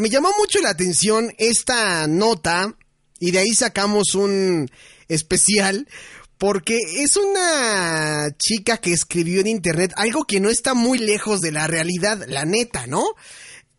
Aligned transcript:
Me 0.00 0.10
llamó 0.10 0.30
mucho 0.36 0.60
la 0.60 0.70
atención 0.70 1.32
esta 1.38 2.08
nota 2.08 2.76
y 3.20 3.30
de 3.30 3.38
ahí 3.38 3.54
sacamos 3.54 4.16
un 4.16 4.68
especial 5.06 5.86
porque 6.36 6.80
es 6.96 7.16
una 7.16 8.34
chica 8.36 8.78
que 8.78 8.92
escribió 8.92 9.40
en 9.40 9.46
internet 9.46 9.92
algo 9.94 10.24
que 10.24 10.40
no 10.40 10.50
está 10.50 10.74
muy 10.74 10.98
lejos 10.98 11.40
de 11.40 11.52
la 11.52 11.68
realidad, 11.68 12.24
la 12.26 12.44
neta, 12.44 12.88
¿no? 12.88 13.04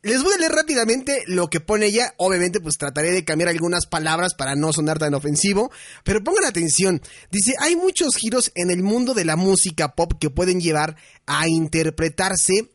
Les 0.04 0.23
voy 0.23 0.36
a 0.36 0.38
leer 0.38 0.54
rápidamente 0.54 1.23
lo 1.28 1.49
que 1.49 1.59
pone 1.59 1.88
ella. 1.88 2.13
Obviamente, 2.18 2.61
pues 2.61 2.77
trataré 2.77 3.11
de 3.11 3.25
cambiar 3.25 3.50
algunas 3.50 3.88
palabras 3.88 4.36
para 4.36 4.55
no 4.55 4.71
sonar 4.71 5.00
tan 5.00 5.16
ofensivo. 5.16 5.71
Pero 6.04 6.23
pongan 6.23 6.45
atención. 6.45 7.02
Dice, 7.32 7.55
hay 7.59 7.75
muchos 7.75 8.16
giros 8.16 8.52
en 8.54 8.70
el 8.70 8.84
mundo 8.84 9.16
de 9.16 9.25
la 9.25 9.36
música 9.36 9.95
pop 9.95 10.13
que 10.20 10.29
pueden 10.29 10.61
llevar 10.61 10.95
a 11.25 11.47
interpretarse 11.47 12.70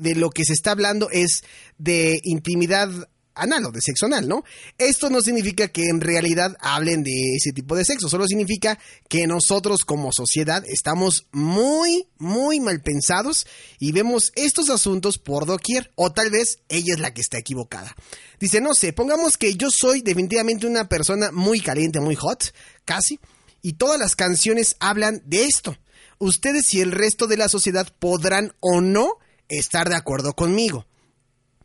de 0.00 0.14
lo 0.14 0.30
que 0.30 0.44
se 0.44 0.52
está 0.52 0.72
hablando 0.72 1.08
es 1.10 1.42
de 1.78 2.20
intimidad 2.24 2.90
anal 3.34 3.64
o 3.66 3.72
de 3.72 3.80
sexo 3.80 4.06
anal, 4.06 4.28
¿no? 4.28 4.44
Esto 4.78 5.10
no 5.10 5.20
significa 5.20 5.68
que 5.68 5.88
en 5.88 6.00
realidad 6.00 6.56
hablen 6.60 7.02
de 7.02 7.36
ese 7.36 7.52
tipo 7.52 7.76
de 7.76 7.84
sexo, 7.84 8.08
solo 8.08 8.26
significa 8.26 8.78
que 9.08 9.26
nosotros 9.26 9.84
como 9.84 10.12
sociedad 10.12 10.62
estamos 10.66 11.26
muy, 11.32 12.08
muy 12.18 12.60
mal 12.60 12.82
pensados 12.82 13.46
y 13.78 13.92
vemos 13.92 14.32
estos 14.34 14.70
asuntos 14.70 15.18
por 15.18 15.46
doquier, 15.46 15.90
o 15.94 16.12
tal 16.12 16.30
vez 16.30 16.58
ella 16.68 16.94
es 16.94 17.00
la 17.00 17.14
que 17.14 17.20
está 17.20 17.38
equivocada. 17.38 17.94
Dice, 18.38 18.60
no 18.60 18.74
sé, 18.74 18.92
pongamos 18.92 19.36
que 19.36 19.54
yo 19.54 19.68
soy 19.70 20.02
definitivamente 20.02 20.66
una 20.66 20.88
persona 20.88 21.30
muy 21.32 21.60
caliente, 21.60 22.00
muy 22.00 22.16
hot, 22.16 22.52
casi, 22.84 23.18
y 23.62 23.74
todas 23.74 23.98
las 23.98 24.16
canciones 24.16 24.76
hablan 24.80 25.22
de 25.24 25.44
esto. 25.44 25.76
Ustedes 26.18 26.72
y 26.74 26.80
el 26.80 26.92
resto 26.92 27.26
de 27.26 27.36
la 27.36 27.48
sociedad 27.48 27.88
podrán 27.98 28.54
o 28.60 28.80
no 28.80 29.18
estar 29.58 29.88
de 29.88 29.96
acuerdo 29.96 30.34
conmigo. 30.34 30.86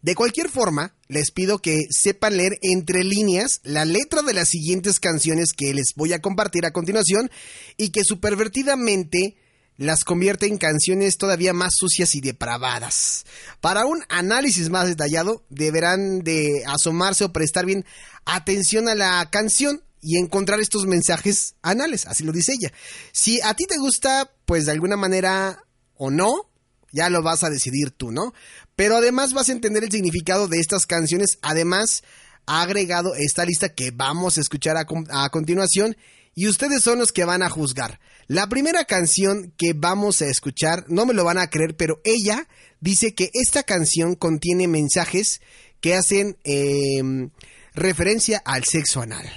De 0.01 0.15
cualquier 0.15 0.49
forma, 0.49 0.95
les 1.07 1.31
pido 1.31 1.59
que 1.59 1.87
sepan 1.89 2.37
leer 2.37 2.59
entre 2.61 3.03
líneas 3.03 3.59
la 3.63 3.83
letra 3.83 4.21
de 4.21 4.33
las 4.33 4.49
siguientes 4.49 4.99
canciones 4.99 5.53
que 5.53 5.73
les 5.73 5.93
voy 5.95 6.13
a 6.13 6.21
compartir 6.21 6.65
a 6.65 6.71
continuación 6.71 7.29
y 7.77 7.89
que 7.89 8.03
supervertidamente 8.03 9.35
las 9.77 10.03
convierte 10.03 10.47
en 10.47 10.57
canciones 10.57 11.17
todavía 11.17 11.53
más 11.53 11.73
sucias 11.77 12.15
y 12.15 12.21
depravadas. 12.21 13.25
Para 13.61 13.85
un 13.85 14.03
análisis 14.09 14.69
más 14.69 14.87
detallado, 14.87 15.43
deberán 15.49 16.19
de 16.19 16.63
asomarse 16.65 17.23
o 17.23 17.33
prestar 17.33 17.65
bien 17.65 17.85
atención 18.25 18.89
a 18.89 18.95
la 18.95 19.29
canción 19.29 19.83
y 20.01 20.17
encontrar 20.17 20.59
estos 20.59 20.85
mensajes 20.85 21.55
anales, 21.61 22.05
así 22.05 22.23
lo 22.23 22.31
dice 22.31 22.53
ella. 22.53 22.71
Si 23.11 23.41
a 23.41 23.53
ti 23.55 23.65
te 23.65 23.77
gusta, 23.77 24.31
pues 24.45 24.65
de 24.65 24.71
alguna 24.71 24.95
manera 24.95 25.63
o 25.95 26.11
no, 26.11 26.46
ya 26.91 27.09
lo 27.09 27.21
vas 27.21 27.43
a 27.43 27.49
decidir 27.49 27.91
tú, 27.91 28.11
¿no? 28.11 28.33
Pero 28.75 28.97
además 28.97 29.33
vas 29.33 29.49
a 29.49 29.53
entender 29.53 29.83
el 29.83 29.91
significado 29.91 30.47
de 30.47 30.59
estas 30.59 30.85
canciones. 30.85 31.39
Además, 31.41 32.03
ha 32.45 32.61
agregado 32.61 33.13
esta 33.15 33.45
lista 33.45 33.69
que 33.69 33.91
vamos 33.91 34.37
a 34.37 34.41
escuchar 34.41 34.77
a, 34.77 34.85
continuación 35.29 35.97
y 36.33 36.47
ustedes 36.47 36.81
son 36.81 36.99
los 36.99 37.11
que 37.11 37.25
van 37.25 37.43
a 37.43 37.49
juzgar. 37.49 37.99
La 38.27 38.47
primera 38.47 38.85
canción 38.85 39.53
que 39.57 39.73
vamos 39.73 40.21
a 40.21 40.27
escuchar, 40.27 40.85
no 40.87 41.05
me 41.05 41.13
lo 41.13 41.23
van 41.23 41.37
a 41.37 41.49
creer, 41.49 41.75
pero 41.75 42.01
ella 42.03 42.47
dice 42.79 43.13
que 43.13 43.29
esta 43.33 43.63
canción 43.63 44.15
contiene 44.15 44.67
mensajes 44.67 45.41
que 45.81 45.95
hacen 45.95 46.37
em, 46.43 47.31
referencia 47.73 48.41
al 48.45 48.63
sexo 48.63 49.01
anal. 49.01 49.27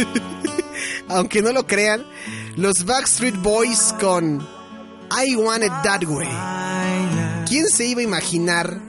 Aunque 1.10 1.42
no 1.42 1.52
lo 1.52 1.66
crean, 1.66 2.04
los 2.56 2.84
Backstreet 2.84 3.36
Boys 3.36 3.94
con 4.00 4.46
I 5.10 5.34
Want 5.36 5.64
It 5.64 5.72
That 5.82 6.04
Way. 6.04 6.28
¿Quién 7.48 7.68
se 7.68 7.86
iba 7.86 8.00
a 8.00 8.04
imaginar 8.04 8.80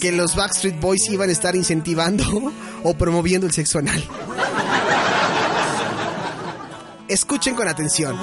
que 0.00 0.12
los 0.12 0.34
Backstreet 0.34 0.80
Boys 0.80 1.08
iban 1.10 1.28
a 1.28 1.32
estar 1.32 1.54
incentivando 1.56 2.52
o 2.82 2.94
promoviendo 2.94 3.46
el 3.46 3.52
sexo 3.52 3.78
anal? 3.78 4.02
Escuchen 7.08 7.54
con 7.54 7.68
atención. 7.68 8.18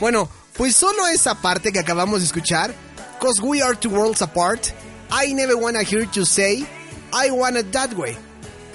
Bueno, 0.00 0.30
pues 0.56 0.74
solo 0.74 1.06
esa 1.08 1.34
parte 1.34 1.72
que 1.72 1.78
acabamos 1.78 2.20
de 2.20 2.26
escuchar, 2.26 2.74
Cause 3.20 3.42
We 3.42 3.62
Are 3.62 3.76
Two 3.76 3.90
Worlds 3.90 4.22
Apart, 4.22 4.68
I 5.10 5.34
Never 5.34 5.56
Wanna 5.56 5.82
Hear 5.82 6.10
You 6.10 6.24
Say, 6.24 6.66
I 7.12 7.30
Want 7.30 7.58
It 7.58 7.70
That 7.70 7.92
Way. 7.92 8.16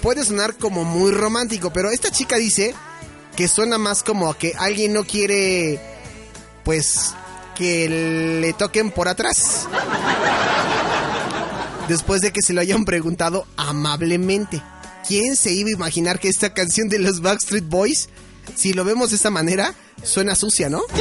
Puede 0.00 0.24
sonar 0.24 0.54
como 0.56 0.84
muy 0.84 1.10
romántico, 1.10 1.72
pero 1.72 1.90
esta 1.90 2.12
chica 2.12 2.36
dice 2.36 2.76
que 3.34 3.48
suena 3.48 3.76
más 3.76 4.04
como 4.04 4.32
que 4.34 4.54
alguien 4.56 4.92
no 4.92 5.04
quiere, 5.04 5.80
pues, 6.64 7.12
que 7.56 7.88
le 8.40 8.52
toquen 8.52 8.92
por 8.92 9.08
atrás. 9.08 9.66
Después 11.88 12.20
de 12.20 12.32
que 12.32 12.42
se 12.42 12.52
lo 12.52 12.60
hayan 12.60 12.84
preguntado 12.84 13.46
amablemente. 13.56 14.62
¿Quién 15.06 15.34
se 15.34 15.52
iba 15.52 15.70
a 15.70 15.72
imaginar 15.72 16.20
que 16.20 16.28
esta 16.28 16.54
canción 16.54 16.88
de 16.88 17.00
los 17.00 17.20
Backstreet 17.20 17.68
Boys, 17.68 18.08
si 18.54 18.72
lo 18.72 18.84
vemos 18.84 19.10
de 19.10 19.16
esta 19.16 19.30
manera, 19.30 19.74
Suena 20.02 20.34
sucia, 20.34 20.68
¿no? 20.68 20.82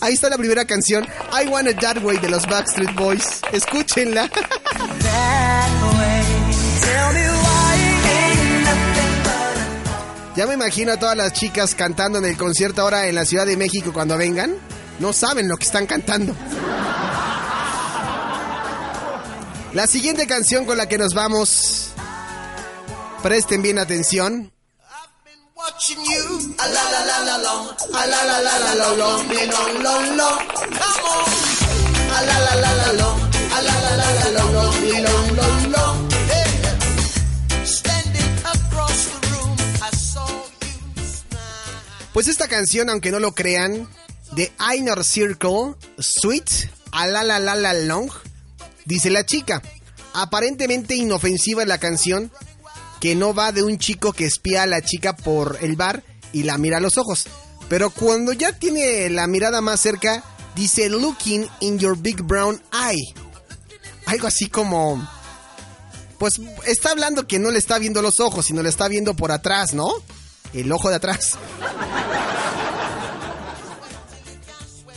Ahí 0.00 0.14
está 0.14 0.30
la 0.30 0.38
primera 0.38 0.64
canción, 0.64 1.06
I 1.32 1.46
Want 1.48 1.68
It 1.68 1.78
That 1.80 2.02
Way 2.02 2.18
de 2.18 2.30
los 2.30 2.46
Backstreet 2.46 2.94
Boys. 2.94 3.40
Escúchenla. 3.52 4.30
Ya 10.36 10.46
me 10.46 10.54
imagino 10.54 10.92
a 10.92 10.96
todas 10.96 11.16
las 11.16 11.32
chicas 11.34 11.74
cantando 11.74 12.18
en 12.18 12.24
el 12.24 12.36
concierto 12.36 12.80
ahora 12.80 13.08
en 13.08 13.14
la 13.14 13.26
Ciudad 13.26 13.44
de 13.44 13.56
México 13.58 13.92
cuando 13.92 14.16
vengan. 14.16 14.54
No 14.98 15.12
saben 15.12 15.48
lo 15.48 15.56
que 15.56 15.64
están 15.64 15.86
cantando. 15.86 16.34
La 19.74 19.86
siguiente 19.86 20.26
canción 20.26 20.64
con 20.64 20.78
la 20.78 20.88
que 20.88 20.98
nos 20.98 21.14
vamos. 21.14 21.90
Presten 23.22 23.60
bien 23.60 23.78
atención. 23.78 24.50
Pues 42.12 42.28
esta 42.28 42.48
canción, 42.48 42.90
aunque 42.90 43.10
no 43.10 43.20
lo 43.20 43.34
crean, 43.34 43.88
de 44.32 44.52
Inner 44.76 45.04
Circle, 45.04 45.74
Sweet, 45.98 46.70
a 46.92 47.06
la 47.06 47.22
la 47.22 47.38
la 47.38 47.54
la 47.54 47.72
long, 47.72 48.10
dice 48.84 49.10
la 49.10 49.24
chica. 49.24 49.62
Aparentemente 50.12 50.96
inofensiva 50.96 51.64
la 51.64 51.78
canción, 51.78 52.32
que 53.00 53.14
no 53.14 53.34
va 53.34 53.50
de 53.52 53.62
un 53.62 53.78
chico 53.78 54.12
que 54.12 54.26
espía 54.26 54.62
a 54.62 54.66
la 54.66 54.82
chica 54.82 55.16
por 55.16 55.58
el 55.62 55.74
bar 55.74 56.04
y 56.32 56.42
la 56.42 56.58
mira 56.58 56.76
a 56.76 56.80
los 56.80 56.98
ojos. 56.98 57.26
Pero 57.68 57.90
cuando 57.90 58.32
ya 58.32 58.52
tiene 58.52 59.08
la 59.10 59.26
mirada 59.26 59.60
más 59.60 59.80
cerca, 59.80 60.22
dice 60.54 60.88
looking 60.88 61.48
in 61.60 61.78
your 61.78 61.96
big 61.96 62.22
brown 62.22 62.62
eye. 62.72 63.14
Algo 64.06 64.26
así 64.26 64.48
como... 64.48 65.08
Pues 66.18 66.38
está 66.66 66.90
hablando 66.90 67.26
que 67.26 67.38
no 67.38 67.50
le 67.50 67.58
está 67.58 67.78
viendo 67.78 68.02
los 68.02 68.20
ojos, 68.20 68.44
sino 68.44 68.62
le 68.62 68.68
está 68.68 68.88
viendo 68.88 69.14
por 69.14 69.32
atrás, 69.32 69.72
¿no? 69.72 69.90
El 70.52 70.70
ojo 70.70 70.90
de 70.90 70.96
atrás. 70.96 71.38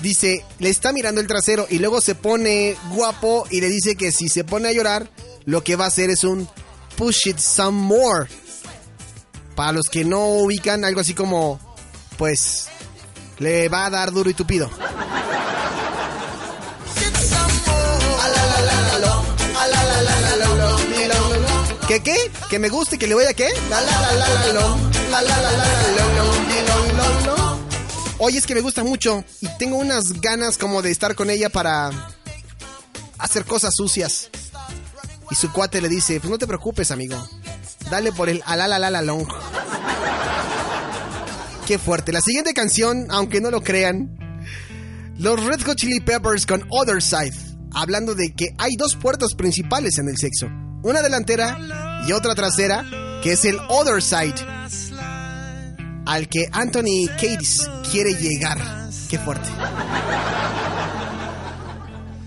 Dice, 0.02 0.44
le 0.60 0.70
está 0.70 0.92
mirando 0.92 1.22
el 1.22 1.28
trasero 1.28 1.66
y 1.70 1.80
luego 1.80 2.02
se 2.02 2.14
pone 2.16 2.76
guapo 2.92 3.48
y 3.50 3.62
le 3.62 3.70
dice 3.70 3.96
que 3.96 4.12
si 4.12 4.28
se 4.28 4.44
pone 4.44 4.68
a 4.68 4.74
llorar, 4.74 5.10
lo 5.46 5.64
que 5.64 5.78
va 5.78 5.86
a 5.86 5.88
hacer 5.88 6.10
es 6.10 6.26
un 6.26 6.50
Push 6.96 7.28
It 7.28 7.38
Some 7.38 7.80
More. 7.80 8.28
Para 9.56 9.72
los 9.72 9.88
que 9.88 10.04
no 10.04 10.28
ubican, 10.30 10.84
algo 10.84 11.02
así 11.02 11.14
como, 11.14 11.60
pues, 12.18 12.68
le 13.40 13.70
va 13.70 13.86
a 13.86 13.90
dar 13.90 14.12
duro 14.12 14.30
y 14.30 14.34
tupido. 14.34 14.70
¿Qué 21.88 22.02
qué? 22.02 22.32
¿Que 22.50 22.60
me 22.60 22.70
guste? 22.70 22.98
¿Que 22.98 23.08
le 23.08 23.14
voy 23.14 23.26
a 23.26 23.34
qué? 23.34 23.50
Oye, 28.18 28.38
es 28.38 28.46
que 28.46 28.56
me 28.56 28.62
gusta 28.62 28.84
mucho 28.84 29.24
y 29.42 29.48
tengo 29.60 29.78
unas 29.78 30.22
ganas 30.22 30.58
como 30.58 30.82
de 30.82 30.92
estar 30.92 31.14
con 31.14 31.30
ella 31.30 31.50
para 31.50 31.92
hacer 33.18 33.46
cosas 33.46 33.74
sucias. 33.76 34.30
Y 35.34 35.36
su 35.36 35.52
cuate 35.52 35.82
le 35.82 35.90
dice, 35.90 36.20
pues 36.20 36.30
no 36.30 36.38
te 36.38 36.46
preocupes, 36.46 36.92
amigo. 36.92 37.18
Dale 37.90 38.12
por 38.12 38.30
el 38.30 38.44
la 38.46 39.02
long. 39.02 39.26
Qué 41.66 41.80
fuerte. 41.80 42.12
La 42.12 42.22
siguiente 42.22 42.54
canción, 42.54 43.08
aunque 43.10 43.42
no 43.42 43.50
lo 43.50 43.64
crean, 43.64 44.16
los 45.18 45.44
Red 45.44 45.64
Hot 45.64 45.76
Chili 45.76 46.02
Peppers 46.02 46.46
con 46.46 46.64
Other 46.70 47.02
Side, 47.02 47.34
hablando 47.74 48.14
de 48.14 48.32
que 48.36 48.54
hay 48.60 48.76
dos 48.78 48.96
puertas 48.96 49.34
principales 49.34 49.98
en 49.98 50.08
el 50.08 50.18
sexo, 50.18 50.50
una 50.84 51.02
delantera 51.02 51.58
y 52.08 52.12
otra 52.12 52.36
trasera, 52.36 52.86
que 53.24 53.32
es 53.32 53.44
el 53.46 53.58
Other 53.70 54.04
Side, 54.04 54.36
al 56.06 56.30
que 56.30 56.46
Anthony 56.52 57.08
Cates 57.16 57.68
quiere 57.92 58.14
llegar. 58.14 58.60
Qué 59.10 59.18
fuerte. 59.18 59.50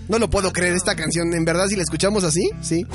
No 0.09 0.19
lo 0.19 0.29
puedo 0.29 0.51
creer 0.53 0.75
esta 0.75 0.95
canción, 0.95 1.33
en 1.33 1.43
verdad 1.45 1.67
si 1.67 1.75
la 1.75 1.83
escuchamos 1.83 2.23
así, 2.23 2.49
sí. 2.61 2.85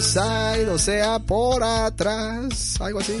Side, 0.00 0.68
o 0.68 0.78
sea, 0.78 1.18
por 1.18 1.62
atrás, 1.62 2.80
algo 2.80 3.00
así. 3.00 3.14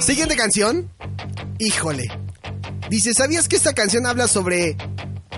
Siguiente 0.00 0.36
canción. 0.36 0.90
Híjole. 1.58 2.04
Dice, 2.88 3.12
¿sabías 3.12 3.48
que 3.48 3.56
esta 3.56 3.74
canción 3.74 4.06
habla 4.06 4.28
sobre 4.28 4.76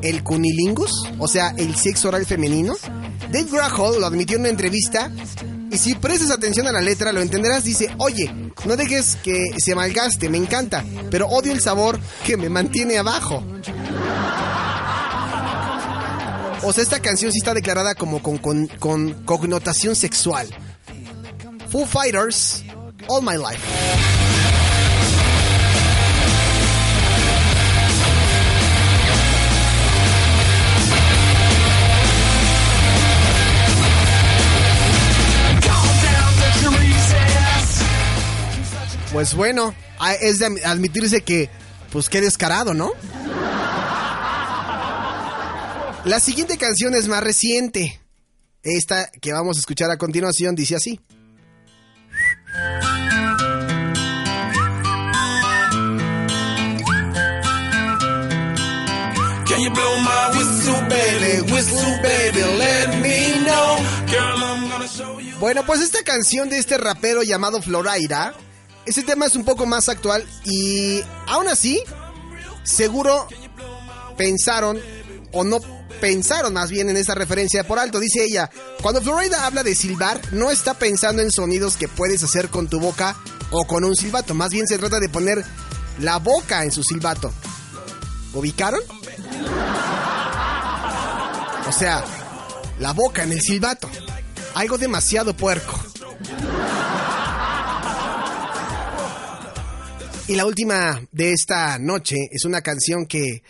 el 0.03 0.23
cunilingus? 0.23 0.93
O 1.19 1.27
sea, 1.27 1.55
el 1.57 1.75
sexo 1.75 2.09
oral 2.09 2.27
femenino. 2.27 2.75
Dave 3.33 3.49
Grohl 3.51 4.01
lo 4.01 4.07
admitió 4.07 4.37
en 4.37 4.43
una 4.43 4.51
entrevista 4.51 5.11
y 5.71 5.79
si 5.79 5.95
prestas 5.95 6.31
atención 6.31 6.67
a 6.67 6.73
la 6.73 6.81
letra 6.81 7.13
lo 7.13 7.21
entenderás. 7.21 7.65
Dice, 7.65 7.89
oye, 7.99 8.33
no 8.65 8.77
dejes 8.77 9.17
que 9.23 9.53
se 9.59 9.75
malgaste, 9.75 10.29
me 10.29 10.39
encanta, 10.39 10.85
pero 11.11 11.27
odio 11.29 11.53
el 11.53 11.61
sabor 11.61 11.99
que 12.25 12.37
me 12.37 12.49
mantiene 12.49 12.99
abajo. 12.99 13.45
O 16.63 16.73
sea, 16.73 16.83
esta 16.83 17.01
canción 17.01 17.33
sí 17.33 17.39
está 17.39 17.55
declarada 17.55 17.95
como 17.95 18.23
con, 18.23 18.37
con, 18.39 18.67
con 18.67 19.15
connotación 19.25 19.97
sexual. 19.97 20.47
Foo 21.71 21.87
Fighters, 21.87 22.65
All 23.09 23.23
My 23.23 23.37
Life. 23.37 23.61
Pues 39.13 39.35
bueno, 39.35 39.75
es 40.21 40.39
de 40.39 40.47
admitirse 40.65 41.23
que, 41.23 41.51
pues 41.91 42.09
qué 42.09 42.21
descarado, 42.21 42.75
¿no? 42.75 42.93
La 46.05 46.19
siguiente 46.19 46.57
canción 46.57 46.95
es 46.95 47.09
más 47.09 47.23
reciente. 47.23 48.01
Esta 48.63 49.11
que 49.21 49.33
vamos 49.33 49.59
a 49.59 49.61
escuchar 49.61 49.91
a 49.91 49.99
continuación 49.99 50.55
dice 50.55 50.77
así. 50.77 50.99
Bueno, 65.39 65.67
pues 65.67 65.81
esta 65.81 66.03
canción 66.03 66.49
de 66.49 66.59
este 66.59 66.79
rapero 66.79 67.23
llamado 67.23 67.61
Florida, 67.61 68.35
ese 68.87 69.03
tema 69.03 69.27
es 69.27 69.37
un 69.37 69.45
poco 69.45 69.67
más 69.67 69.91
actual 69.91 70.27
y 70.45 71.03
aún 71.27 71.49
así, 71.49 71.83
seguro 72.63 73.27
pensaron 74.17 74.81
o 75.33 75.45
no 75.45 75.80
pensaron 76.01 76.53
más 76.53 76.71
bien 76.71 76.89
en 76.89 76.97
esta 76.97 77.15
referencia 77.15 77.65
por 77.65 77.79
alto. 77.79 78.01
Dice 78.01 78.25
ella, 78.25 78.51
cuando 78.83 79.03
Florida 79.03 79.47
habla 79.47 79.63
de 79.63 79.75
silbar, 79.75 80.21
no 80.33 80.51
está 80.51 80.75
pensando 80.75 81.23
en 81.23 81.31
sonidos 81.31 81.77
que 81.77 81.89
puedes 81.89 82.23
hacer 82.23 82.49
con 82.49 82.69
tu 82.69 82.81
boca 82.81 83.17
o 83.51 83.67
con 83.67 83.85
un 83.85 83.95
silbato. 83.95 84.35
Más 84.35 84.51
bien 84.51 84.67
se 84.67 84.79
trata 84.79 84.99
de 84.99 85.09
poner 85.09 85.45
la 86.01 86.19
boca 86.19 86.65
en 86.65 86.73
su 86.73 86.83
silbato. 86.83 87.33
¿Ubicaron? 88.33 88.81
O 91.69 91.73
sea, 91.73 92.05
la 92.79 92.93
boca 92.93 93.23
en 93.23 93.33
el 93.33 93.41
silbato. 93.41 93.89
Algo 94.55 94.79
demasiado 94.79 95.37
puerco. 95.37 95.79
Y 100.27 100.37
la 100.37 100.47
última 100.47 101.03
de 101.11 101.33
esta 101.33 101.79
noche 101.79 102.15
es 102.31 102.45
una 102.45 102.61
canción 102.61 103.07
que 103.07 103.43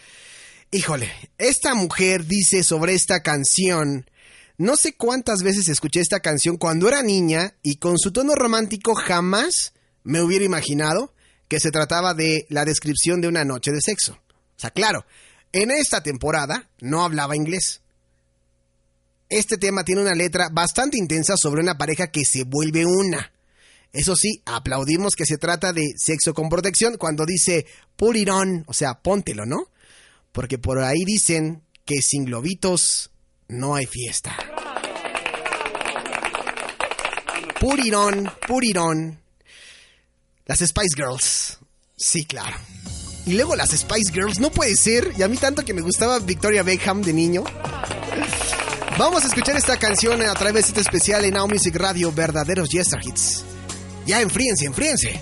Híjole, 0.73 1.11
esta 1.37 1.75
mujer 1.75 2.27
dice 2.27 2.63
sobre 2.63 2.95
esta 2.95 3.25
canción, 3.25 4.09
no 4.57 4.77
sé 4.77 4.93
cuántas 4.93 5.43
veces 5.43 5.69
escuché 5.69 5.99
esta 5.99 6.21
canción 6.21 6.59
cuando 6.59 6.87
era 6.87 7.03
niña 7.03 7.57
y 7.65 7.77
con 7.77 7.99
su 7.99 8.13
tono 8.13 8.37
romántico 8.37 8.95
jamás 8.95 9.73
me 10.05 10.23
hubiera 10.23 10.45
imaginado 10.45 11.13
que 11.49 11.59
se 11.59 11.73
trataba 11.73 12.15
de 12.15 12.47
la 12.51 12.65
descripción 12.65 13.21
de 13.21 13.27
una 13.27 13.45
noche 13.45 13.73
de 13.73 13.81
sexo. 13.81 14.13
O 14.13 14.61
sea, 14.61 14.71
claro, 14.71 15.05
en 15.51 15.73
esta 15.73 16.05
temporada 16.05 16.71
no 16.79 17.03
hablaba 17.03 17.35
inglés. 17.35 17.81
Este 19.29 19.59
tema 19.59 19.83
tiene 19.83 20.03
una 20.03 20.15
letra 20.15 20.51
bastante 20.53 20.99
intensa 20.99 21.35
sobre 21.37 21.63
una 21.63 21.79
pareja 21.79 22.13
que 22.13 22.25
se 22.25 22.45
vuelve 22.45 22.87
una. 22.87 23.33
Eso 23.93 24.15
sí, 24.15 24.41
aplaudimos 24.45 25.17
que 25.17 25.27
se 25.27 25.37
trata 25.37 25.73
de 25.73 25.95
sexo 25.97 26.33
con 26.33 26.49
protección 26.49 26.97
cuando 26.97 27.27
dice 27.27 27.67
put 27.97 28.15
it 28.15 28.29
on, 28.29 28.63
o 28.69 28.73
sea, 28.73 29.03
póntelo, 29.03 29.47
¿no? 29.47 29.67
Porque 30.33 30.59
por 30.59 30.79
ahí 30.79 31.05
dicen 31.05 31.63
que 31.85 32.03
sin 32.03 32.25
globitos 32.25 33.11
no 33.49 33.75
hay 33.75 33.87
fiesta. 33.87 34.37
Purirón, 37.61 38.31
purirón. 38.47 39.21
Las 40.47 40.61
Spice 40.61 40.97
Girls. 40.97 41.59
Sí, 41.97 42.25
claro. 42.25 42.57
Y 43.27 43.35
luego 43.35 43.55
las 43.55 43.71
Spice 43.71 44.13
Girls, 44.13 44.41
no 44.41 44.51
puede 44.51 44.75
ser. 44.77 45.13
Y 45.19 45.23
a 45.23 45.29
mí 45.29 45.37
tanto 45.37 45.65
que 45.65 45.75
me 45.75 45.83
gustaba 45.83 46.19
Victoria 46.19 46.63
Beckham 46.63 47.03
de 47.03 47.13
niño. 47.13 47.45
Vamos 48.99 49.25
a 49.25 49.29
escuchar 49.29 49.57
esta 49.57 49.79
canción 49.79 50.23
a 50.23 50.35
través 50.35 50.65
de 50.65 50.69
este 50.69 50.81
especial 50.81 51.25
en 51.25 51.35
Now 51.35 51.49
Music 51.49 51.75
Radio, 51.77 52.13
verdaderos 52.13 52.71
Yester 52.71 53.01
Hits. 53.03 53.45
Ya 54.07 54.21
enfríense, 54.21 54.67
enfríense. 54.67 55.21